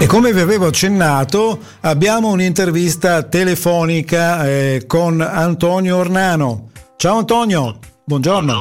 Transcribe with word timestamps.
E 0.00 0.06
come 0.06 0.32
vi 0.32 0.40
avevo 0.40 0.66
accennato, 0.66 1.60
abbiamo 1.80 2.30
un'intervista 2.30 3.22
telefonica 3.24 4.48
eh, 4.48 4.84
con 4.86 5.20
Antonio 5.20 5.98
Ornano. 5.98 6.70
Ciao 6.96 7.18
Antonio, 7.18 7.78
buongiorno. 8.04 8.54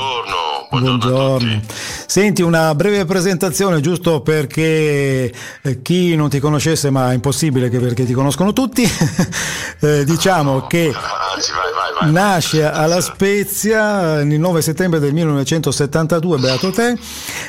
Buongiorno. 0.69 0.99
Buongiorno. 0.99 1.61
Senti 2.05 2.41
una 2.41 2.75
breve 2.75 3.05
presentazione 3.05 3.79
giusto 3.79 4.19
perché 4.19 5.33
eh, 5.61 5.81
chi 5.81 6.13
non 6.17 6.27
ti 6.27 6.39
conoscesse, 6.39 6.89
ma 6.89 7.11
è 7.11 7.13
impossibile 7.13 7.69
che 7.69 7.79
perché 7.79 8.03
ti 8.03 8.11
conoscono 8.13 8.51
tutti, 8.51 8.83
eh, 9.79 10.03
diciamo 10.03 10.67
che 10.67 10.93
Anzi, 11.39 11.51
vai, 11.53 11.71
vai, 11.71 12.01
vai. 12.01 12.11
nasce 12.11 12.65
alla 12.65 12.99
Spezia 12.99 14.19
il 14.19 14.37
9 14.37 14.61
settembre 14.61 14.99
del 14.99 15.13
1972, 15.13 16.37
beato 16.37 16.69
te, 16.69 16.97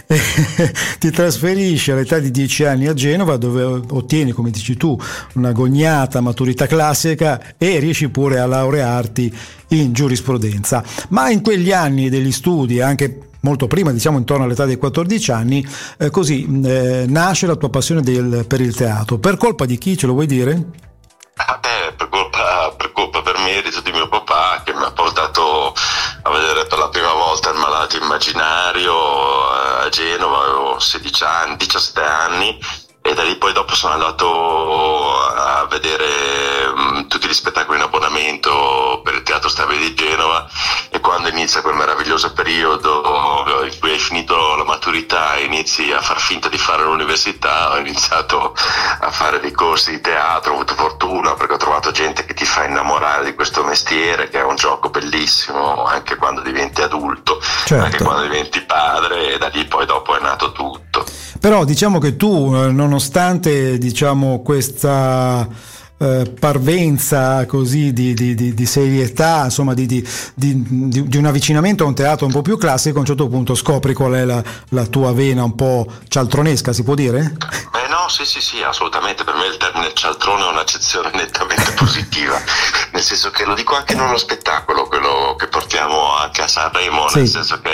ti 1.01 1.11
trasferisci 1.11 1.91
all'età 1.91 2.21
di 2.21 2.31
10 2.31 2.65
anni 2.67 2.87
a 2.87 2.95
Genova 2.95 3.37
dove 3.37 3.65
ottieni, 3.65 4.31
come 4.31 4.51
dici 4.51 4.77
tu, 4.77 4.97
una 5.35 5.51
gognata 5.51 6.21
maturità 6.21 6.69
classica 6.69 7.41
e 7.59 7.81
riesci 7.81 8.09
pure 8.11 8.39
a 8.39 8.47
laurearti 8.47 9.37
in 9.71 9.93
giurisprudenza. 9.93 10.85
Ma 11.09 11.29
in 11.31 11.43
quegli 11.43 11.73
anni 11.73 12.09
degli 12.09 12.31
studi, 12.31 12.81
anche 12.81 13.31
molto 13.41 13.67
prima, 13.67 13.91
diciamo 13.91 14.19
intorno 14.19 14.45
all'età 14.45 14.67
dei 14.67 14.77
14 14.77 15.33
anni, 15.33 15.67
eh, 15.99 16.11
così 16.11 16.47
eh, 16.65 17.07
nasce 17.09 17.49
la 17.49 17.57
tua 17.57 17.71
passione 17.71 18.03
del, 18.03 18.45
per 18.47 18.61
il 18.61 18.73
teatro. 18.73 19.19
Per 19.19 19.37
colpa 19.37 19.67
di 19.67 19.79
chi 19.79 19.97
ce 19.97 20.07
lo 20.07 20.13
vuoi 20.13 20.27
dire? 20.27 20.65
Ah, 21.35 21.59
merito 23.51 23.81
di 23.81 23.91
mio 23.91 24.09
papà 24.09 24.63
che 24.65 24.73
mi 24.73 24.85
ha 24.85 24.93
portato 24.93 25.75
a 26.23 26.31
vedere 26.31 26.67
per 26.67 26.79
la 26.79 26.89
prima 26.89 27.13
volta 27.13 27.51
il 27.51 27.59
malato 27.59 27.97
immaginario 27.97 28.93
eh, 28.93 29.87
a 29.87 29.89
Genova, 29.89 30.45
avevo 30.45 30.79
16 30.79 31.25
anni, 31.25 31.57
17 31.57 32.01
anni 32.01 32.59
e 33.03 33.15
da 33.15 33.23
lì 33.23 33.37
poi 33.37 33.53
dopo 33.53 33.75
sono 33.75 33.95
andato 33.95 35.19
a 35.27 35.67
vedere 35.69 36.69
mh, 36.75 37.07
tutti 37.09 37.27
gli 37.27 37.33
spettacoli 37.33 37.79
in 37.79 37.85
abbonamento 37.85 39.01
per 39.03 39.15
il 39.15 39.23
Teatro 39.23 39.49
Stabile 39.49 39.81
di 39.81 39.95
Genova 39.95 40.47
e 40.91 41.01
quando 41.01 41.29
inizia 41.29 41.63
quel 41.63 41.75
meraviglioso 41.75 42.33
periodo 42.33 43.45
in 43.71 43.79
cui 43.79 43.91
hai 43.93 43.99
finito 43.99 44.55
la 44.57 44.65
maturità 44.65 45.35
e 45.37 45.45
inizi 45.45 45.91
a 45.93 46.01
far 46.03 46.21
finta 46.21 46.49
di 46.49 46.59
fare 46.59 46.83
l'università 46.85 47.73
ho 47.73 47.79
iniziato 47.79 48.55
a 49.01 49.11
fare 49.11 49.41
dei 49.41 49.53
corsi 49.53 49.93
di 49.93 50.01
teatro, 50.01 50.53
ho 50.53 50.55
avuto 50.57 50.75
fortuna 50.75 51.35
perché 51.35 51.55
ho 51.55 51.59
trovato 51.59 51.91
gente 51.93 52.25
che 52.27 52.35
ti 52.35 52.45
fa 52.45 52.65
innamorare 52.65 53.25
di 53.25 53.35
questo 53.35 53.65
mestiere 53.65 54.29
che 54.29 54.41
è 54.41 54.45
un 54.45 54.57
gioco 54.57 54.91
bellissimo 54.91 55.85
anche 55.85 56.17
quando 56.17 56.41
diventi 56.43 56.83
adulto, 56.83 57.41
Certo. 57.65 57.85
anche 57.85 58.03
quando 58.05 58.23
diventi 58.23 58.61
padre 58.63 59.35
e 59.35 59.39
da 59.39 59.49
lì 59.49 59.65
poi 59.65 59.87
dopo 59.87 60.17
è 60.17 60.21
nato 60.21 60.53
tutto. 60.53 61.05
Però 61.41 61.65
diciamo 61.65 61.99
che 61.99 62.17
tu, 62.17 62.53
eh, 62.55 62.71
nonostante 62.71 63.79
diciamo, 63.79 64.43
questa 64.43 65.49
eh, 65.97 66.33
parvenza 66.39 67.45
così 67.47 67.93
di, 67.93 68.15
di- 68.15 68.35
di- 68.35 68.55
di 68.55 68.67
serietà, 68.67 69.45
insomma 69.45 69.73
di, 69.75 70.07
un 70.37 71.25
avvicinamento 71.27 71.85
a 71.85 71.87
un 71.87 71.95
teatro 71.95 72.27
un 72.27 72.33
po' 72.33 72.43
più 72.43 72.57
classico, 72.59 72.97
a 72.99 73.01
un 73.01 73.07
certo 73.07 73.29
punto 73.29 73.55
scopri 73.55 73.93
qual 73.95 74.13
è 74.13 74.25
la, 74.25 74.43
la 74.71 74.87
tua 74.87 75.13
vena 75.13 75.43
un 75.45 75.55
po' 75.55 75.87
cialtronesca, 76.09 76.73
si 76.73 76.83
può 76.85 76.95
dire? 76.95 77.37
Eh 77.75 77.89
no, 77.89 78.09
sì, 78.09 78.25
sì, 78.25 78.41
sì, 78.41 78.63
assolutamente. 78.63 79.25
Per 79.25 79.35
me 79.35 79.47
il 79.47 79.57
termine 79.57 79.93
cialtrone 79.95 80.43
è 80.45 80.49
un'accezione 80.49 81.11
nettamente 81.15 81.73
positiva, 81.73 82.39
nel 82.93 83.03
senso 83.03 83.31
che 83.31 83.45
lo 83.45 83.55
dico 83.55 83.75
anche 83.77 83.93
in 83.95 84.01
uno 84.01 84.17
spettacolo, 84.17 84.87
quello 84.89 85.37
che 85.39 85.49
portiamo 85.49 86.17
anche 86.17 86.43
a 86.43 86.49
Sanremo, 86.49 87.09
Sì. 87.09 87.19
nel 87.19 87.29
senso 87.29 87.61
che 87.61 87.71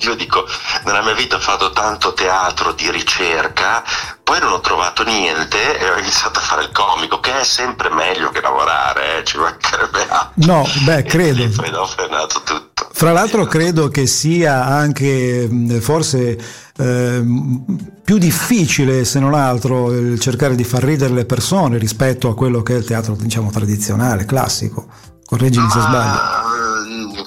io 0.00 0.14
dico, 0.14 0.46
nella 0.84 1.02
mia 1.02 1.14
vita 1.14 1.36
ho 1.36 1.40
fatto 1.40 1.70
tanto 1.70 2.12
teatro 2.12 2.72
di 2.72 2.90
ricerca, 2.90 3.82
poi 4.22 4.40
non 4.40 4.52
ho 4.52 4.60
trovato 4.60 5.04
niente 5.04 5.78
e 5.78 5.90
ho 5.90 5.98
iniziato 5.98 6.38
a 6.38 6.42
fare 6.42 6.62
il 6.64 6.70
comico, 6.72 7.20
che 7.20 7.40
è 7.40 7.44
sempre 7.44 7.88
meglio 7.90 8.30
che 8.30 8.40
lavorare, 8.40 9.18
eh, 9.18 9.24
ci 9.24 9.38
mancherebbe 9.38 10.06
altro. 10.08 10.32
No, 10.34 10.68
beh, 10.84 11.02
credo. 11.04 11.48
Poi 11.56 11.70
dopo 11.70 12.04
è 12.04 12.08
nato 12.08 12.42
tutto. 12.44 12.88
Fra 12.92 13.12
l'altro 13.12 13.46
credo 13.46 13.88
che 13.88 14.06
sia 14.06 14.64
anche 14.64 15.48
forse 15.80 16.36
ehm, 16.76 17.64
più 18.02 18.18
difficile, 18.18 19.04
se 19.04 19.20
non 19.20 19.34
altro, 19.34 19.92
il 19.92 20.18
cercare 20.18 20.54
di 20.54 20.64
far 20.64 20.82
ridere 20.82 21.14
le 21.14 21.24
persone 21.24 21.78
rispetto 21.78 22.28
a 22.28 22.34
quello 22.34 22.62
che 22.62 22.74
è 22.74 22.78
il 22.78 22.84
teatro, 22.84 23.14
diciamo, 23.14 23.50
tradizionale, 23.50 24.24
classico. 24.24 24.88
Correggimi 25.24 25.68
se 25.70 25.80
sbaglio. 25.80 26.77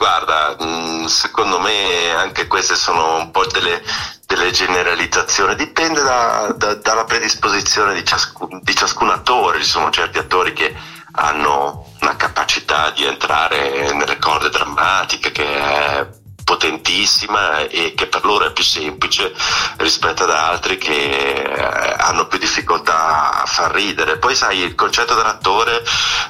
Guarda, 0.02 0.58
mm, 0.60 1.06
secondo 1.06 1.60
me 1.60 2.12
anche 2.16 2.48
queste 2.48 2.74
sono 2.74 3.18
un 3.18 3.30
po' 3.30 3.46
delle, 3.46 3.84
delle 4.26 4.50
generalizzazioni, 4.50 5.54
dipende 5.54 6.02
da- 6.02 6.52
da- 6.58 6.74
dalla 6.74 7.04
predisposizione 7.04 7.94
di 7.94 8.04
ciascun, 8.04 8.62
di 8.64 8.76
ciascun 8.76 9.12
attore, 9.12 9.60
ci 9.60 9.70
sono 9.70 9.92
certi 9.92 10.18
attori 10.18 10.54
che 10.54 10.76
hanno 11.12 11.86
una 12.02 12.16
capacità 12.16 12.90
di 12.90 13.06
entrare 13.06 13.94
nelle 13.94 14.18
corde 14.18 14.50
drammatiche 14.50 15.32
che 15.32 15.46
è 15.46 16.08
potentissima 16.44 17.60
e 17.60 17.94
che 17.96 18.08
per 18.08 18.26
loro 18.26 18.46
è 18.46 18.52
più 18.52 18.64
semplice 18.64 19.34
rispetto 19.78 20.24
ad 20.24 20.32
altri 20.32 20.78
che 20.78 20.94
eh, 20.94 21.96
hanno 21.98 22.28
più 22.28 22.38
difficoltà 22.38 23.42
a 23.42 23.46
far 23.46 23.72
ridere. 23.72 24.18
Poi 24.18 24.36
sai, 24.36 24.60
il 24.60 24.76
concetto 24.76 25.16
dell'attore 25.16 25.84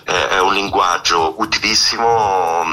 eh, 0.05 0.29
è 0.29 0.39
un 0.39 0.53
linguaggio 0.53 1.35
utilissimo, 1.37 2.65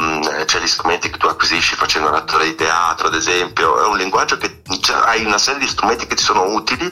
c'è 0.45 0.61
gli 0.61 0.67
strumenti 0.67 1.11
che 1.11 1.19
tu 1.19 1.27
acquisisci 1.27 1.75
facendo 1.75 2.11
l'attore 2.11 2.45
di 2.45 2.55
teatro, 2.55 3.09
ad 3.09 3.15
esempio, 3.15 3.83
è 3.83 3.87
un 3.87 3.97
linguaggio 3.97 4.37
che 4.37 4.63
cioè, 4.81 4.97
hai 5.07 5.25
una 5.25 5.39
serie 5.39 5.61
di 5.61 5.69
strumenti 5.69 6.07
che 6.07 6.15
ti 6.15 6.23
sono 6.23 6.43
utili, 6.53 6.91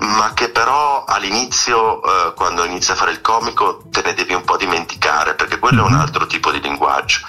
ma 0.00 0.32
che 0.34 0.50
però 0.50 1.04
all'inizio, 1.04 2.02
eh, 2.02 2.34
quando 2.34 2.64
inizi 2.64 2.90
a 2.92 2.94
fare 2.94 3.12
il 3.12 3.20
comico, 3.20 3.82
te 3.90 4.02
ne 4.04 4.14
devi 4.14 4.34
un 4.34 4.44
po' 4.44 4.56
dimenticare, 4.56 5.34
perché 5.34 5.58
quello 5.58 5.84
è 5.84 5.86
un 5.86 5.94
altro 5.94 6.26
tipo 6.26 6.50
di 6.50 6.60
linguaggio. 6.60 7.20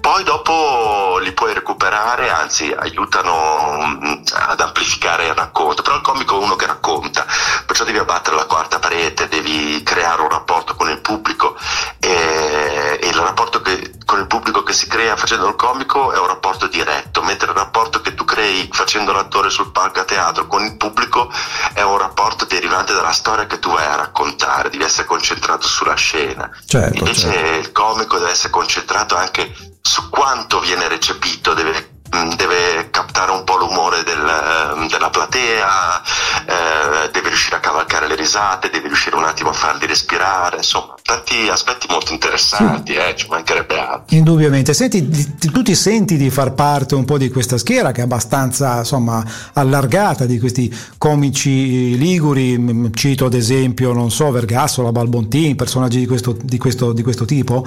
Poi 0.00 0.24
dopo 0.24 1.18
li 1.20 1.32
puoi 1.32 1.54
recuperare, 1.54 2.07
anzi 2.16 2.72
aiutano 2.76 3.80
mh, 4.00 4.22
ad 4.32 4.60
amplificare 4.60 5.26
il 5.26 5.34
racconto, 5.34 5.82
però 5.82 5.96
il 5.96 6.02
comico 6.02 6.34
è 6.40 6.42
uno 6.42 6.56
che 6.56 6.66
racconta, 6.66 7.26
perciò 7.66 7.84
devi 7.84 7.98
abbattere 7.98 8.36
la 8.36 8.46
quarta 8.46 8.78
parete, 8.78 9.28
devi 9.28 9.82
creare 9.82 10.22
un 10.22 10.28
rapporto 10.28 10.74
con 10.74 10.88
il 10.88 11.00
pubblico 11.00 11.56
e, 12.00 12.98
e 13.00 13.08
il 13.08 13.14
rapporto 13.14 13.60
che- 13.60 13.92
con 14.04 14.18
il 14.20 14.26
pubblico 14.26 14.62
che 14.62 14.72
si 14.72 14.86
crea 14.88 15.16
facendo 15.16 15.46
il 15.48 15.54
comico 15.56 16.12
è 16.12 16.18
un 16.18 16.26
rapporto 16.26 16.66
diretto, 16.66 17.22
mentre 17.22 17.50
il 17.50 17.56
rapporto 17.56 18.00
che 18.00 18.14
tu 18.14 18.24
crei 18.24 18.68
facendo 18.72 19.12
l'attore 19.12 19.50
sul 19.50 19.70
palco 19.70 20.00
a 20.00 20.04
teatro 20.04 20.46
con 20.46 20.64
il 20.64 20.76
pubblico 20.76 21.30
è 21.74 21.82
un 21.82 21.98
rapporto 21.98 22.44
derivante 22.46 22.94
dalla 22.94 23.12
storia 23.12 23.46
che 23.46 23.58
tu 23.58 23.70
vai 23.70 23.84
a 23.84 23.96
raccontare, 23.96 24.70
devi 24.70 24.84
essere 24.84 25.06
concentrato 25.06 25.66
sulla 25.66 25.94
scena. 25.94 26.50
Certo, 26.64 26.98
Invece 26.98 27.30
certo. 27.32 27.58
il 27.58 27.72
comico 27.72 28.18
deve 28.18 28.30
essere 28.30 28.50
concentrato 28.50 29.14
anche 29.16 29.54
su 29.80 30.08
quanto 30.08 30.60
viene 30.60 30.88
recepito, 30.88 31.54
deve, 31.54 31.97
deve 32.36 32.88
captare 32.90 33.32
un 33.32 33.44
po' 33.44 33.56
l'umore 33.56 34.02
del, 34.02 34.18
ehm, 34.18 34.88
della 34.88 35.10
platea, 35.10 36.02
eh, 36.46 37.10
deve 37.10 37.28
riuscire 37.28 37.56
a 37.56 37.60
cavalcare 37.60 38.06
le 38.08 38.16
risate, 38.16 38.70
deve 38.70 38.88
riuscire 38.88 39.16
un 39.16 39.24
attimo 39.24 39.50
a 39.50 39.52
farli 39.52 39.86
respirare, 39.86 40.58
insomma, 40.58 40.94
tanti 41.02 41.48
aspetti 41.48 41.86
molto 41.90 42.12
interessanti, 42.12 42.94
eh, 42.94 43.14
ci 43.16 43.26
mancherebbe 43.28 43.78
altro. 43.78 44.16
Indubbiamente. 44.16 44.74
Senti, 44.74 45.36
tu 45.50 45.62
ti 45.62 45.74
senti 45.74 46.16
di 46.16 46.30
far 46.30 46.52
parte 46.52 46.94
un 46.94 47.04
po' 47.04 47.18
di 47.18 47.30
questa 47.30 47.58
schiera 47.58 47.92
che 47.92 48.00
è 48.00 48.04
abbastanza 48.04 48.78
insomma, 48.78 49.24
allargata 49.54 50.24
di 50.24 50.38
questi 50.38 50.74
comici 50.96 51.96
liguri, 51.96 52.90
cito 52.94 53.26
ad 53.26 53.34
esempio, 53.34 53.92
non 53.92 54.10
so, 54.10 54.30
Vergassola, 54.30 54.92
Balbontin, 54.92 55.56
personaggi 55.56 55.98
di 55.98 56.06
questo, 56.06 56.36
di 56.40 56.58
questo, 56.58 56.92
di 56.92 57.02
questo 57.02 57.24
tipo? 57.24 57.66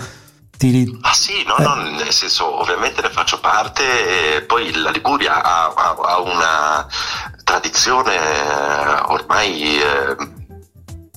Ti- 0.70 1.00
Ah 1.02 1.14
sì, 1.14 1.44
no, 1.48 1.58
Eh. 1.58 1.64
no, 1.64 1.74
nel 1.76 2.12
senso 2.14 2.60
ovviamente 2.62 3.02
ne 3.02 3.10
faccio 3.10 3.40
parte 3.40 4.36
e 4.38 4.42
poi 4.44 4.72
la 4.76 4.92
Liguria 4.92 5.42
ha, 5.42 5.74
ha- 5.76 5.98
ha 6.00 6.20
una 6.20 6.86
tradizione 7.44 8.16
eh, 8.16 9.02
ormai, 9.08 9.82
eh, 9.82 10.16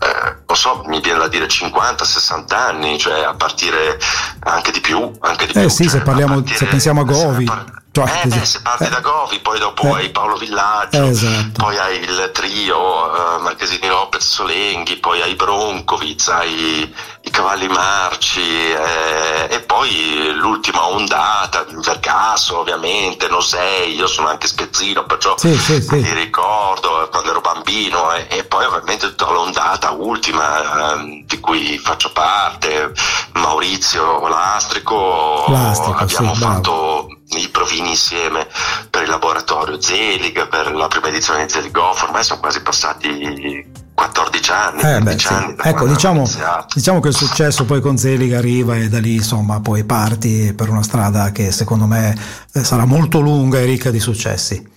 eh, 0.01 0.37
non 0.47 0.57
so, 0.57 0.83
mi 0.87 1.01
viene 1.01 1.19
da 1.19 1.29
dire 1.29 1.47
50-60 1.47 2.55
anni, 2.55 2.99
cioè 2.99 3.23
a 3.23 3.35
partire 3.35 3.99
anche 4.45 4.71
di 4.71 4.81
più, 4.81 5.11
anche 5.21 5.47
di 5.47 5.53
Eh 5.53 5.61
più. 5.61 5.69
sì, 5.69 5.83
cioè, 5.85 5.93
se 5.93 6.01
parliamo- 6.03 6.35
partire- 6.37 6.57
se 6.59 6.65
pensiamo 6.67 7.01
a 7.03 7.05
Govi. 7.05 7.51
Cioè, 7.95 8.05
eh, 8.11 8.21
così. 8.23 8.39
beh, 8.41 8.45
se 8.45 8.61
parti 8.61 8.85
Eh. 8.85 8.89
da 8.89 8.99
Govi, 9.01 9.39
poi 9.39 9.59
dopo 9.61 9.85
Eh. 9.87 9.93
hai 10.01 10.11
Paolo 10.11 10.37
Villaggio, 10.37 11.05
esatto. 11.05 11.63
poi 11.63 11.79
hai 11.79 12.01
il 12.01 12.31
trio, 12.33 13.37
eh, 13.39 13.43
Marchesini 13.43 13.87
Lopez 13.87 14.25
Solenghi, 14.27 14.97
poi 14.97 15.23
hai 15.23 15.37
Broncovic, 15.37 16.29
hai 16.29 16.93
Cavalli 17.35 17.67
Marci 17.67 18.71
eh, 18.71 19.49
e 19.51 19.61
poi 19.63 20.33
l'ultima 20.37 20.87
ondata, 20.87 21.67
Vergasso 21.69 22.61
ovviamente, 22.61 23.27
Nosei, 23.27 23.97
io 23.97 24.07
sono 24.07 24.29
anche 24.29 24.47
spezzino, 24.47 25.05
perciò 25.05 25.37
Sì, 25.37 25.53
sì, 25.59 25.83
sì. 25.83 25.97
mi 25.97 26.13
ricordo 26.13 27.09
quando 27.11 27.31
ero 27.31 27.41
bambino 27.41 28.13
e, 28.13 28.29
e 28.29 28.45
poi 28.45 28.67
ovviamente 28.67 29.09
tutta 29.09 29.33
l'ondata 29.33 29.91
ultima 29.91 30.95
eh, 30.95 31.25
di 31.27 31.41
cui 31.41 31.77
faccio 31.79 32.13
parte, 32.13 32.93
Maurizio 33.33 34.29
Lastrico, 34.29 35.47
Lastrico, 35.49 35.99
abbiamo 35.99 36.35
fatto 36.35 37.09
i 37.31 37.49
provini 37.49 37.91
insieme 37.91 38.47
per 38.89 39.03
il 39.03 39.09
laboratorio 39.09 39.81
Zelig, 39.81 40.47
per 40.47 40.73
la 40.73 40.87
prima 40.87 41.09
edizione 41.09 41.47
di 41.47 41.53
Zeligoff, 41.53 42.03
ormai 42.03 42.23
sono 42.23 42.39
quasi 42.39 42.63
passati 42.63 43.74
14 43.95 44.51
anni, 44.51 44.83
eh, 44.83 45.01
beh, 45.01 45.19
sì. 45.19 45.27
anni 45.29 45.55
ecco, 45.63 45.87
diciamo, 45.87 46.29
diciamo, 46.75 47.01
che 47.01 47.09
il 47.09 47.15
successo 47.15 47.65
poi 47.65 47.81
con 47.81 47.97
Zelig 47.97 48.33
arriva 48.33 48.77
e 48.77 48.89
da 48.89 48.99
lì 48.99 49.15
insomma 49.15 49.61
poi 49.61 49.85
parti 49.85 50.53
per 50.53 50.69
una 50.69 50.83
strada 50.83 51.31
che 51.31 51.53
secondo 51.53 51.87
me 51.87 52.17
eh, 52.53 52.65
sarà 52.65 52.85
molto 52.85 53.21
lunga 53.21 53.59
e 53.59 53.65
ricca 53.65 53.91
di 53.91 54.01
successi. 54.01 54.73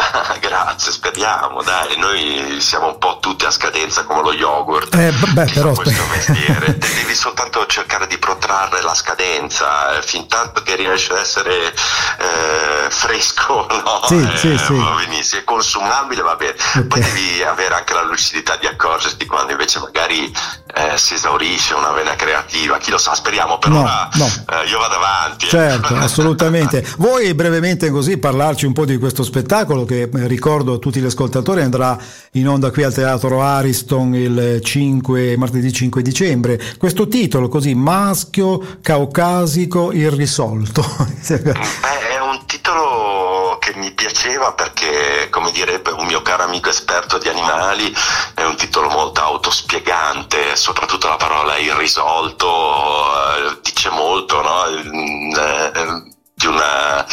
Grazie, 0.40 0.92
speriamo, 0.92 1.62
dai, 1.62 1.98
noi 1.98 2.60
siamo 2.60 2.88
un 2.88 2.98
po' 2.98 3.18
tutti 3.20 3.44
a 3.44 3.50
scadenza 3.50 4.04
come 4.04 4.22
lo 4.22 4.32
yogurt. 4.32 4.94
Eh, 4.94 5.12
beh, 5.32 5.50
però 5.52 5.72
questo 5.72 6.02
mestiere, 6.10 6.76
devi 6.78 7.14
soltanto 7.14 7.66
cercare 7.66 8.06
di 8.06 8.18
protrarre 8.50 8.82
la 8.82 8.94
scadenza, 8.94 9.96
eh, 9.96 10.02
fin 10.02 10.26
tanto 10.26 10.62
che 10.62 10.74
riesci 10.74 11.12
ad 11.12 11.18
essere 11.18 11.66
eh, 11.68 12.90
fresco, 12.90 13.66
no? 13.70 14.00
Sì, 14.06 14.16
eh, 14.16 14.36
sì, 14.36 14.58
sì. 14.58 14.76
Va 14.76 14.96
benissimo, 15.04 15.40
è 15.40 15.44
consumabile, 15.44 16.22
va 16.22 16.34
bene. 16.34 16.54
Okay. 16.58 16.86
Poi 16.86 17.00
devi 17.00 17.42
avere 17.44 17.74
anche 17.74 17.94
la 17.94 18.02
lucidità 18.02 18.56
di 18.56 18.66
accorgerti 18.66 19.24
quando 19.26 19.52
invece 19.52 19.78
magari 19.78 20.32
eh, 20.74 20.96
si 20.96 21.14
esaurisce 21.14 21.74
una 21.74 21.92
vena 21.92 22.16
creativa, 22.16 22.78
chi 22.78 22.90
lo 22.90 22.98
sa, 22.98 23.14
speriamo, 23.14 23.58
per 23.58 23.70
no, 23.70 23.80
ora 23.82 24.08
no. 24.14 24.26
Eh, 24.26 24.68
io 24.68 24.78
vado 24.78 24.96
avanti. 24.96 25.46
Certo, 25.46 25.94
assolutamente. 25.96 26.84
Vuoi 26.98 27.32
brevemente 27.34 27.90
così 27.90 28.18
parlarci 28.18 28.66
un 28.66 28.72
po' 28.72 28.84
di 28.84 28.98
questo 28.98 29.22
spettacolo 29.22 29.84
che 29.84 30.02
eh, 30.02 30.26
ricordo 30.26 30.74
a 30.74 30.78
tutti 30.78 31.00
gli 31.00 31.06
ascoltatori 31.06 31.62
andrà 31.62 31.96
in 32.32 32.48
onda 32.48 32.70
qui 32.70 32.82
al 32.82 32.92
Teatro 32.92 33.42
Ariston 33.42 34.14
il 34.14 34.60
5, 34.60 35.36
martedì 35.36 35.72
5 35.72 36.02
dicembre. 36.02 36.60
Questo 36.78 37.06
titolo 37.06 37.48
così, 37.48 37.74
Maschio 37.74 38.39
Caucasico 38.82 39.92
Irrisolto. 39.92 40.84
Beh, 41.28 41.58
è 42.08 42.20
un 42.20 42.44
titolo 42.46 43.58
che 43.60 43.74
mi 43.76 43.92
piaceva 43.92 44.52
perché, 44.52 45.28
come 45.30 45.50
direbbe 45.52 45.90
un 45.90 46.06
mio 46.06 46.22
caro 46.22 46.44
amico 46.44 46.68
esperto 46.68 47.18
di 47.18 47.28
animali, 47.28 47.94
è 48.34 48.44
un 48.44 48.56
titolo 48.56 48.88
molto 48.88 49.20
autospiegante, 49.20 50.56
soprattutto 50.56 51.08
la 51.08 51.16
parola 51.16 51.58
irrisolto 51.58 52.46
eh, 52.46 53.58
dice 53.62 53.90
molto 53.90 54.40
no? 54.42 54.66
eh, 54.66 56.02
di 56.34 56.46
una 56.46 57.06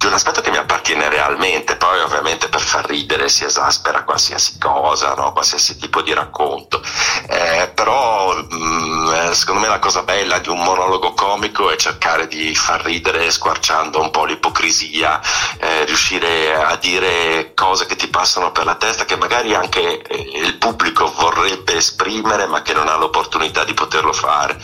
di 0.00 0.06
un 0.06 0.14
aspetto 0.14 0.40
che 0.40 0.50
mi 0.50 0.56
appartiene 0.56 1.10
realmente, 1.10 1.76
poi 1.76 2.00
ovviamente 2.00 2.48
per 2.48 2.62
far 2.62 2.86
ridere 2.86 3.28
si 3.28 3.44
esaspera 3.44 4.02
qualsiasi 4.02 4.56
cosa, 4.58 5.12
no? 5.12 5.30
qualsiasi 5.32 5.76
tipo 5.76 6.00
di 6.00 6.14
racconto, 6.14 6.82
eh, 7.28 7.70
però 7.74 8.34
mh, 8.34 8.56
mm, 8.56 9.12
eh, 9.12 9.34
secondo 9.34 9.60
me 9.60 9.68
la 9.68 9.78
cosa 9.78 10.02
bella 10.02 10.38
di 10.38 10.48
un 10.48 10.62
monologo 10.62 11.12
comico 11.12 11.70
è 11.70 11.76
cercare 11.76 12.28
di 12.28 12.54
far 12.54 12.82
ridere 12.82 13.30
squarciando 13.30 14.00
un 14.00 14.10
po' 14.10 14.24
l'ipocrisia, 14.24 15.20
eh, 15.58 15.84
riuscire 15.84 16.54
a 16.54 16.76
dire 16.76 17.52
cose 17.52 17.84
che 17.84 17.96
ti 17.96 18.08
passano 18.08 18.52
per 18.52 18.64
la 18.64 18.76
testa 18.76 19.04
che 19.04 19.16
magari 19.16 19.54
anche 19.54 20.00
eh, 20.00 20.30
il 20.46 20.56
pubblico 20.56 21.12
vorrebbe 21.12 21.76
esprimere 21.76 22.46
ma 22.46 22.62
che 22.62 22.72
non 22.72 22.88
ha 22.88 22.96
l'opportunità 22.96 23.64
di 23.64 23.74
poterlo 23.74 24.14
fare. 24.14 24.58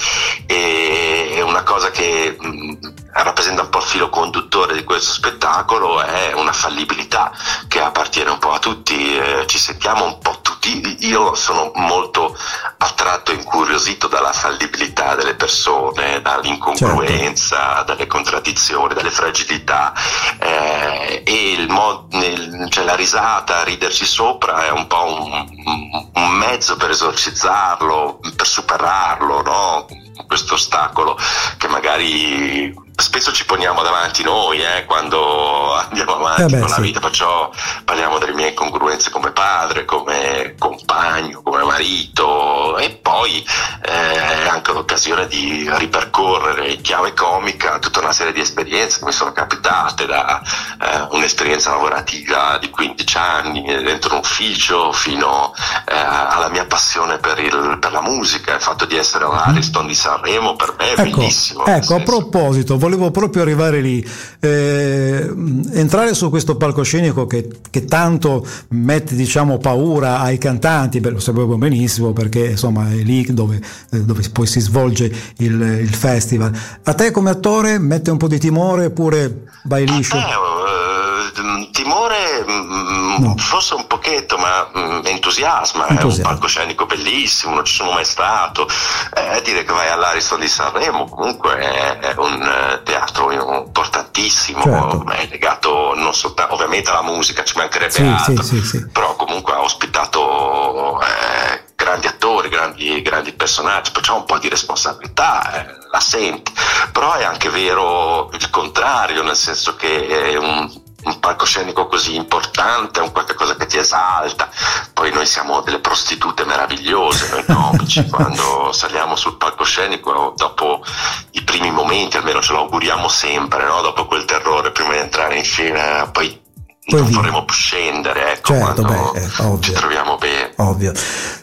E 0.47 1.33
è 1.35 1.41
una 1.43 1.63
cosa 1.63 1.91
che 1.91 2.35
mh, 2.39 2.49
mm, 2.49 2.96
rappresenta 3.23 3.63
un 3.63 3.71
po' 3.71 3.79
il 3.79 3.85
filo 3.85 4.09
conduttore 4.09 4.75
di 4.75 4.85
questo 4.85 5.13
spettacolo 5.13 6.03
è 6.03 6.33
una 6.35 6.53
fallibilità 6.53 7.33
che 7.69 7.81
appartiene 7.81 8.31
un 8.31 8.39
po' 8.39 8.53
a 8.53 8.59
tutti, 8.59 9.17
eh, 9.17 9.45
ci 9.47 9.59
sentiamo 9.59 10.05
un 10.05 10.19
po' 10.19 10.39
tutti, 10.43 11.07
io 11.07 11.35
sono 11.35 11.71
molto 11.75 12.37
attratto 12.79 13.33
e 13.33 13.37
incuriosito 13.37 14.07
dalla 14.09 14.33
fallibilità 14.33 15.15
delle 15.15 15.35
persone, 15.35 16.21
dall'incongruenza, 16.21 17.57
certo. 17.57 17.85
dalle 17.85 18.07
contraddizioni, 18.07 18.95
dalle 18.95 19.11
fragilità 19.11 19.93
eh, 20.39 21.23
e 21.25 21.53
il 21.53 21.69
mod, 21.69 22.13
nel, 22.15 22.67
cioè 22.71 22.85
la 22.85 22.97
risata, 22.97 23.63
riderci 23.63 24.05
sopra 24.05 24.67
è 24.67 24.71
un 24.71 24.87
po' 24.87 25.05
un, 25.05 26.11
un 26.15 26.31
mezzo 26.33 26.77
per 26.77 26.91
esorcizzarlo, 26.91 28.21
per 28.35 28.47
superarlo, 28.47 29.43
no? 29.43 29.87
questo 30.27 30.55
ostacolo 30.55 31.19
che 31.57 31.69
magari 31.69 32.85
spesso 32.97 33.31
ci 33.33 33.45
poniamo 33.45 33.83
davanti 33.83 34.23
noi 34.23 34.61
eh, 34.63 34.85
quando 34.87 35.75
andiamo 35.75 36.17
avanti 36.17 36.43
eh 36.43 36.47
beh, 36.47 36.61
con 36.61 36.71
la 36.71 36.79
vita, 36.79 37.01
perciò 37.01 37.51
parliamo 37.85 38.19
delle 38.19 38.33
mie 38.33 38.49
incongruenze 38.49 39.11
come 39.11 39.33
padre, 39.33 39.85
come 39.85 40.55
compagno, 40.59 41.43
come 41.43 41.63
marito 41.63 42.79
e 42.79 42.91
poi 42.91 43.45
eh, 43.85 44.45
è 44.45 44.49
anche 44.49 44.73
l'occasione 44.73 45.27
di 45.27 45.69
ripercorrere 45.75 46.69
in 46.69 46.81
chiave 46.81 47.13
comica 47.13 47.79
tutta 47.79 48.01
una 48.01 48.13
serie 48.13 48.33
di 48.33 48.41
esperienze 48.41 48.99
che 48.99 49.05
mi 49.05 49.13
sono 49.13 49.33
capitate 49.33 50.07
da 50.07 50.41
eh, 50.81 51.07
un'esperienza 51.11 51.71
lavorativa 51.71 52.57
di 52.59 52.71
15 52.71 53.17
anni 53.19 53.63
dentro 53.83 54.15
un 54.15 54.21
ufficio 54.21 54.93
fino 54.93 55.53
eh, 55.87 55.95
alla 55.95 56.49
mia 56.49 56.65
passione 56.65 57.19
per, 57.19 57.39
il, 57.39 57.79
per, 57.79 57.93
la 57.93 58.01
musica, 58.03 58.55
il 58.55 58.61
fatto 58.61 58.87
di 58.87 58.97
essere 58.97 59.25
all'Ariston 59.25 59.87
di 59.87 59.95
Sanremo 59.95 60.57
per 60.57 60.75
me 60.79 60.95
è 60.95 61.01
ecco, 61.01 61.17
bellissimo. 61.19 61.67
Ecco, 61.67 61.95
a 61.97 62.01
proposito, 62.01 62.79
volevo 62.87 63.11
proprio 63.11 63.43
arrivare 63.43 63.81
lì, 63.81 64.05
eh, 64.39 65.29
entrare 65.73 66.15
su 66.15 66.31
questo 66.31 66.57
palcoscenico 66.57 67.27
che, 67.27 67.49
che 67.69 67.85
tanto 67.85 68.47
mette 68.69 69.17
diciamo, 69.17 69.59
paura 69.59 70.21
ai 70.21 70.39
cantanti, 70.39 71.01
beh, 71.01 71.11
lo 71.11 71.19
sapevo 71.19 71.57
benissimo 71.57 72.13
perché 72.13 72.51
insomma 72.51 72.89
è 72.91 73.03
lì 73.03 73.27
dove, 73.35 73.61
eh, 73.91 74.03
dove 74.03 74.23
poi 74.33 74.47
si 74.47 74.61
svolge 74.61 75.13
il, 75.39 75.61
il, 75.61 75.95
festival. 75.95 76.57
A 76.85 76.95
te 76.95 77.11
come 77.11 77.31
attore 77.31 77.79
mette 77.79 78.13
un 78.13 78.19
po' 78.19 78.29
di 78.29 78.39
timore 78.39 78.87
oppure 78.87 79.47
vai 79.65 79.85
liscio? 79.85 80.17
Eh, 80.17 81.71
timore 81.73 82.45
mm, 82.49 82.76
no. 83.19 83.35
forse 83.37 83.75
un 83.75 83.87
pochetto, 83.87 84.37
ma 84.39 84.69
mm, 84.77 85.07
entusiasma, 85.07 85.89
entusiasma, 85.89 86.01
è 86.01 86.05
un 86.05 86.21
palcoscenico 86.23 86.87
bellissimo, 86.87 87.55
non 87.55 87.65
ci 87.65 87.75
sono 87.75 87.93
mai 87.93 88.05
stato. 88.05 88.69
Eh, 89.15 89.43
dire 89.43 89.65
che 89.65 89.73
vai 89.73 89.89
all'Ariston 89.89 90.41
di 90.41 90.49
Sanremo 90.49 91.07
comunque 91.09 91.59
è, 91.59 91.99
è 91.99 92.15
un 92.17 92.43
eh, 92.43 92.83
teatro 92.83 93.31
importantissimo, 93.31 94.63
certo. 94.63 95.07
è 95.11 95.27
legato 95.31 95.95
non 95.95 96.15
soltanto 96.15 96.55
ovviamente 96.55 96.91
alla 96.91 97.03
musica, 97.03 97.45
ci 97.45 97.57
mancherebbe 97.57 97.93
sì, 97.93 98.03
altro, 98.03 98.43
sì, 98.43 98.63
sì, 98.63 98.87
però 98.89 99.17
comunque 99.17 99.53
ha 99.53 99.61
ospitato 99.61 101.01
eh, 101.01 101.65
grandi 101.75 102.07
attori, 102.07 102.49
grandi, 102.49 103.03
grandi, 103.03 103.33
personaggi, 103.33 103.91
perciò 103.91 104.17
un 104.17 104.25
po' 104.25 104.39
di 104.39 104.49
responsabilità 104.49 105.67
eh, 105.67 105.77
la 105.91 106.01
senti, 106.01 106.53
però 106.93 107.15
è 107.15 107.25
anche 107.25 107.49
vero 107.51 108.31
il 108.33 108.51
contrario, 108.51 109.23
nel 109.23 109.37
senso 109.37 109.77
che 109.77 110.07
è 110.07 110.37
un 110.37 110.85
un 111.07 111.21
palcoscenico 111.21 111.87
così 111.87 112.17
importante, 112.17 113.01
un 113.01 113.13
qualcosa 113.13 113.57
che 113.57 113.67
ti 113.67 113.79
esalta. 113.79 114.49
Poi 114.93 115.13
noi 115.13 115.27
siamo 115.27 115.61
delle 115.61 115.79
prostitute 115.79 116.45
meravigliose, 116.45 117.31
noi 117.31 117.45
comici, 117.45 118.07
quando 118.11 118.73
saliamo 118.73 119.15
sul 119.15 119.37
palcoscenico, 119.37 120.35
dopo 120.37 120.85
i 121.33 121.43
primi 121.43 121.71
momenti, 121.71 122.17
almeno 122.17 122.43
ce 122.43 122.53
lo 122.53 122.61
auguriamo 122.61 123.09
sempre, 123.09 123.65
no? 123.65 123.81
dopo 123.83 124.07
quel 124.07 124.25
terrore 124.25 124.73
prima 124.73 124.93
di 124.93 124.99
entrare 124.99 125.37
in 125.37 125.45
scena, 125.45 126.09
poi 126.11 126.45
poi 126.89 127.01
non 127.01 127.11
vorremmo 127.11 127.45
più 127.45 127.55
scendere, 127.55 128.35
ecco, 128.35 128.55
certo, 128.55 128.83
quando 128.83 129.13
beh, 129.13 129.21
eh, 129.21 129.61
ci 129.61 129.73
troviamo 129.73 130.17
bene. 130.19 130.53
Ovvio. 130.59 130.93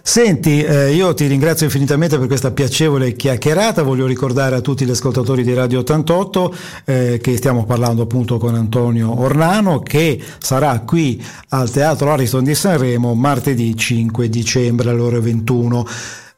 Senti, 0.02 0.64
eh, 0.64 0.94
io 0.94 1.14
ti 1.14 1.28
ringrazio 1.28 1.66
infinitamente 1.66 2.18
per 2.18 2.28
questa 2.28 2.52
piacevole 2.52 3.12
chiacchierata, 3.12 3.84
voglio 3.84 4.06
ricordare 4.06 4.56
a 4.56 4.62
tutti 4.62 4.86
gli 4.86 4.92
ascoltatori 4.92 5.44
di 5.44 5.54
Radio 5.54 5.80
88 5.80 6.56
eh, 6.86 7.20
che 7.22 7.36
stiamo 7.36 7.66
parlando 7.66 8.04
appunto 8.04 8.38
con 8.38 8.56
Antonio 8.56 9.20
Ornano 9.20 9.82
che 9.82 10.22
sarà 10.40 10.80
qui 10.80 11.22
al 11.50 11.70
Teatro 11.70 12.10
Ariston 12.14 12.46
di 12.46 12.56
Sanremo 12.56 13.14
martedì 13.14 13.76
5 13.76 14.30
dicembre 14.30 14.92
alle 14.92 15.02
ore 15.02 15.20
21. 15.20 15.86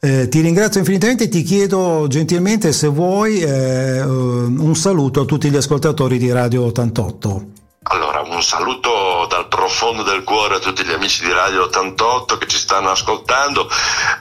Eh, 0.00 0.28
ti 0.28 0.40
ringrazio 0.40 0.80
infinitamente 0.80 1.24
e 1.24 1.28
ti 1.28 1.42
chiedo 1.42 2.06
gentilmente 2.08 2.72
se 2.72 2.88
vuoi 2.88 3.40
eh, 3.40 4.02
un 4.02 4.74
saluto 4.74 5.20
a 5.20 5.24
tutti 5.24 5.48
gli 5.48 5.56
ascoltatori 5.56 6.18
di 6.18 6.32
Radio 6.32 6.64
88. 6.64 7.65
Un 8.28 8.42
saluto 8.42 9.26
dal 9.28 9.46
profondo 9.46 10.02
del 10.02 10.24
cuore 10.24 10.56
a 10.56 10.58
tutti 10.58 10.84
gli 10.84 10.92
amici 10.92 11.24
di 11.24 11.32
Radio 11.32 11.64
88 11.64 12.38
che 12.38 12.46
ci 12.48 12.58
stanno 12.58 12.90
ascoltando. 12.90 13.70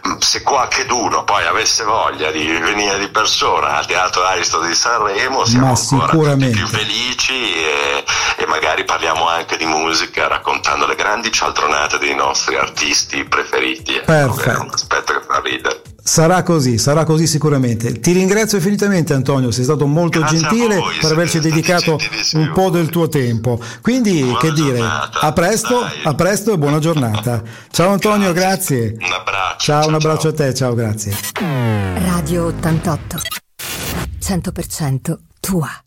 Mm, 0.07 0.17
se 0.19 0.43
qualcheduno 0.43 1.23
poi 1.23 1.45
avesse 1.45 1.83
voglia 1.83 2.29
di 2.29 2.45
venire 2.45 2.99
di 2.99 3.07
persona 3.07 3.77
al 3.77 3.85
Teatro 3.85 4.23
Aristo 4.23 4.59
di 4.59 4.75
Sanremo, 4.75 5.43
siamo 5.45 5.73
Ma 5.73 6.03
ancora 6.03 6.35
più 6.35 6.67
felici 6.67 7.55
e, 7.55 8.03
e, 8.37 8.45
magari 8.45 8.85
parliamo 8.85 9.27
anche 9.27 9.57
di 9.57 9.65
musica 9.65 10.27
raccontando 10.27 10.85
le 10.85 10.95
grandi 10.95 11.31
cialtronate 11.31 11.97
dei 11.97 12.13
nostri 12.13 12.55
artisti 12.55 13.23
preferiti. 13.23 14.01
Perfetto. 14.05 14.49
È 14.49 14.59
un 14.59 14.69
aspetto 14.71 15.13
che 15.13 15.25
fa 15.25 15.39
ridere. 15.39 15.81
Sarà 16.07 16.43
così, 16.43 16.77
sarà 16.77 17.03
così 17.03 17.25
sicuramente. 17.25 17.99
Ti 17.99 18.11
ringrazio 18.11 18.57
infinitamente 18.57 19.15
Antonio, 19.15 19.49
sei 19.49 19.63
stato 19.63 19.87
molto 19.87 20.19
Grazie 20.19 20.37
gentile 20.37 20.77
voi, 20.77 20.93
per 21.01 21.11
averci 21.11 21.39
dedicato 21.39 21.97
un 22.33 22.51
po' 22.53 22.69
del 22.69 22.89
tuo 22.89 23.09
tempo. 23.09 23.59
Quindi, 23.81 24.21
buona 24.21 24.37
che 24.37 24.51
dire, 24.51 24.81
a 24.81 25.33
presto, 25.33 25.79
a 25.81 26.13
presto 26.13 26.53
e 26.53 26.59
buona 26.59 26.77
giornata. 26.77 27.41
Ciao 27.71 27.89
Antonio, 27.89 28.33
grazie. 28.33 28.91
grazie. 28.91 29.07
Un 29.07 29.13
abbraccio. 29.13 29.57
Ciao, 29.57 29.79
ciao 29.81 29.87
un 29.87 29.93
abbraccio 29.95 30.21
ciao. 30.21 30.29
a 30.29 30.33
te, 30.33 30.53
ciao, 30.53 30.73
grazie. 30.75 31.17
Radio 32.05 32.45
88. 32.45 33.21
100% 34.21 35.17
tua. 35.39 35.84